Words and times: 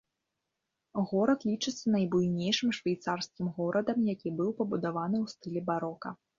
Горад 1.11 1.45
лічыцца 1.49 1.85
найбуйнейшым 1.97 2.73
швейцарскім 2.79 3.53
горадам, 3.61 4.03
які 4.15 4.35
быў 4.43 4.51
пабудаваны 4.59 5.17
ў 5.25 5.39
стылі 5.39 5.59
барока. 5.73 6.09